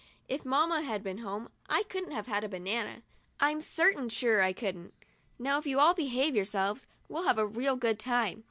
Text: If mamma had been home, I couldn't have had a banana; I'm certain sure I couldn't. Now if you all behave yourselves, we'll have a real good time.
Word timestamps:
If 0.27 0.43
mamma 0.43 0.81
had 0.81 1.03
been 1.03 1.19
home, 1.19 1.49
I 1.69 1.83
couldn't 1.83 2.09
have 2.09 2.25
had 2.25 2.43
a 2.43 2.49
banana; 2.49 3.03
I'm 3.39 3.61
certain 3.61 4.09
sure 4.09 4.41
I 4.41 4.51
couldn't. 4.51 4.95
Now 5.37 5.59
if 5.59 5.67
you 5.67 5.79
all 5.79 5.93
behave 5.93 6.35
yourselves, 6.35 6.87
we'll 7.07 7.25
have 7.25 7.37
a 7.37 7.45
real 7.45 7.75
good 7.75 7.99
time. 7.99 8.39